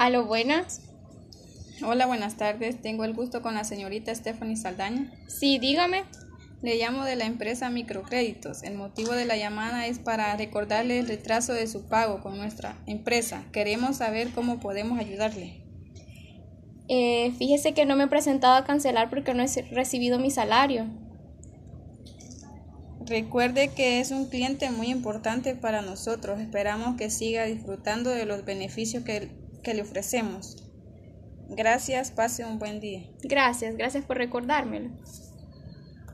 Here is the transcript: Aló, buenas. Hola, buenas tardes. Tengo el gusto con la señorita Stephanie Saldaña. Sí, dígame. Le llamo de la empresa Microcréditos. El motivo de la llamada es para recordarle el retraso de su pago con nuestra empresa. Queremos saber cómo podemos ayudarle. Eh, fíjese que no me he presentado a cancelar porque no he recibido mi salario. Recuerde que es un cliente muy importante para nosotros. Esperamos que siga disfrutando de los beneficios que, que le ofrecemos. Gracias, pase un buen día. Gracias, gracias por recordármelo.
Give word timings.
Aló, 0.00 0.24
buenas. 0.24 0.80
Hola, 1.84 2.06
buenas 2.06 2.38
tardes. 2.38 2.80
Tengo 2.80 3.04
el 3.04 3.12
gusto 3.12 3.42
con 3.42 3.52
la 3.52 3.64
señorita 3.64 4.14
Stephanie 4.14 4.56
Saldaña. 4.56 5.12
Sí, 5.26 5.58
dígame. 5.58 6.04
Le 6.62 6.78
llamo 6.78 7.04
de 7.04 7.16
la 7.16 7.26
empresa 7.26 7.68
Microcréditos. 7.68 8.62
El 8.62 8.76
motivo 8.76 9.12
de 9.12 9.26
la 9.26 9.36
llamada 9.36 9.86
es 9.86 9.98
para 9.98 10.34
recordarle 10.38 11.00
el 11.00 11.06
retraso 11.06 11.52
de 11.52 11.66
su 11.66 11.86
pago 11.86 12.22
con 12.22 12.38
nuestra 12.38 12.78
empresa. 12.86 13.44
Queremos 13.52 13.98
saber 13.98 14.30
cómo 14.30 14.58
podemos 14.58 14.98
ayudarle. 14.98 15.60
Eh, 16.88 17.34
fíjese 17.36 17.74
que 17.74 17.84
no 17.84 17.94
me 17.94 18.04
he 18.04 18.08
presentado 18.08 18.54
a 18.54 18.64
cancelar 18.64 19.10
porque 19.10 19.34
no 19.34 19.42
he 19.42 19.62
recibido 19.70 20.18
mi 20.18 20.30
salario. 20.30 20.86
Recuerde 23.04 23.68
que 23.68 24.00
es 24.00 24.12
un 24.12 24.30
cliente 24.30 24.70
muy 24.70 24.86
importante 24.86 25.54
para 25.56 25.82
nosotros. 25.82 26.40
Esperamos 26.40 26.96
que 26.96 27.10
siga 27.10 27.44
disfrutando 27.44 28.08
de 28.08 28.24
los 28.24 28.46
beneficios 28.46 29.04
que, 29.04 29.28
que 29.62 29.74
le 29.74 29.82
ofrecemos. 29.82 30.56
Gracias, 31.48 32.10
pase 32.10 32.44
un 32.44 32.58
buen 32.58 32.80
día. 32.80 33.02
Gracias, 33.22 33.76
gracias 33.76 34.04
por 34.04 34.18
recordármelo. 34.18 34.90